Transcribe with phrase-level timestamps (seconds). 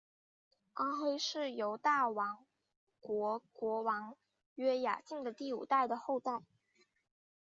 [0.73, 2.43] 阿黑是犹大王
[2.99, 4.17] 国国王
[4.55, 6.41] 约雅敬的第五代的后代。